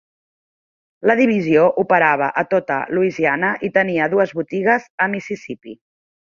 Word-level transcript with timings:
La 1.09 1.15
divisió 1.19 1.65
operava 1.83 2.31
a 2.43 2.45
tota 2.55 2.79
Louisiana, 2.95 3.53
i 3.69 3.73
tenia 3.79 4.11
dues 4.17 4.37
botigues 4.41 4.93
a 5.07 5.11
Mississipí. 5.17 5.81